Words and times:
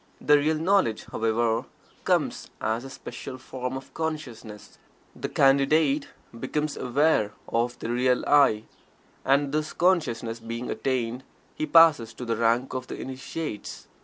The 0.19 0.39
real 0.39 0.57
knowledge, 0.57 1.05
however, 1.11 1.65
comes 2.05 2.49
as 2.59 2.83
a 2.83 2.89
special 2.89 3.37
form 3.37 3.77
of 3.77 3.93
consciousness. 3.93 4.79
The 5.15 5.29
Candidate 5.29 6.07
becomes 6.39 6.75
"aware" 6.75 7.33
of 7.47 7.77
the 7.77 7.89
real 7.91 8.23
"I," 8.25 8.63
and 9.23 9.51
this 9.51 9.73
consciousness 9.73 10.39
being 10.39 10.71
attained, 10.71 11.23
he 11.53 11.67
passes 11.67 12.15
to 12.15 12.25
the 12.25 12.35
rank 12.35 12.73
of 12.73 12.87
the 12.87 12.99
Initiates. 12.99 13.87